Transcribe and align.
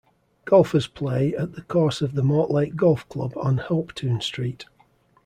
Golfers 0.45 0.87
play 0.87 1.35
at 1.35 1.51
the 1.53 1.61
course 1.61 2.01
of 2.01 2.15
the 2.15 2.23
Mortlake 2.23 2.75
Golf 2.75 3.07
Club 3.07 3.33
on 3.37 3.59
Hopetoun 3.59 4.19
Street. 4.23 4.65